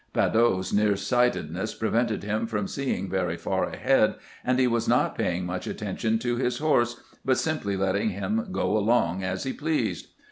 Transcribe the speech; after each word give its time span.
Badeau's 0.13 0.73
near 0.73 0.95
sightedness 0.95 1.75
prevented 1.75 2.23
him 2.23 2.47
from 2.47 2.67
seeing 2.67 3.07
very 3.07 3.37
far 3.37 3.65
ahead, 3.69 4.15
and 4.43 4.57
he 4.57 4.65
was 4.65 4.87
not 4.87 5.15
paying 5.15 5.45
much 5.45 5.67
attention 5.67 6.17
to 6.17 6.37
his 6.37 6.57
horse, 6.57 6.99
but 7.23 7.37
simply 7.37 7.77
letting 7.77 8.09
him 8.09 8.47
go 8.51 8.75
along 8.75 9.23
as 9.23 9.43
he 9.43 9.53
pleased. 9.53 10.07